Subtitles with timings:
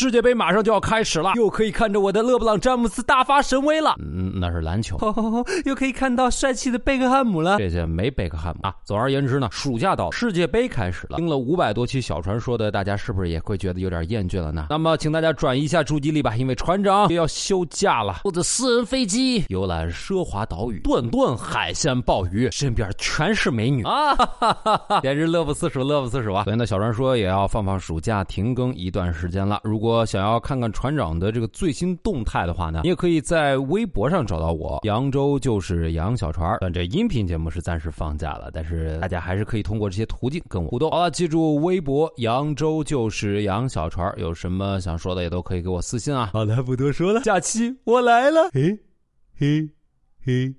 [0.00, 3.94] 世界杯马上就要开始了，又可以看着我的勒布朗詹姆斯大发神威了。
[4.40, 4.96] 那是篮球。
[5.66, 7.58] 又可以看到帅气的贝克汉姆了。
[7.58, 8.74] 这些没贝克汉姆啊。
[8.84, 11.16] 总而言之呢，暑假到，世界杯开始了。
[11.16, 14.66] 听了五百多期小传说的大家，是不是也会觉得有点厌倦了呢？
[14.70, 24.14] 那么，请大家转移一下注意力吧，因为船长又要休假了，坐着私人飞机游览奢华岛屿，顿顿海鲜鲍鱼，身边全是美女啊！
[24.14, 26.44] 哈哈哈简直乐不思蜀，乐不思蜀啊！
[26.44, 29.60] 昨天的小传说也要放放暑假，停更一段时间了。
[29.64, 34.78] 如果想要看看船长的这个最新动态的话呢，你也可以在微博上找到我。
[34.84, 40.88] 扬州就是杨小船，但这音频节目是暂时放假了，但是大家还是可以通过这些途径跟我互动。
[40.92, 46.30] 好了，记住微博扬州就是杨小船，有什么想说的也都可以给我私信啊。
[46.32, 48.78] 好了，不多说了，假期我来了，嘿，
[49.36, 49.68] 嘿，
[50.24, 50.54] 嘿。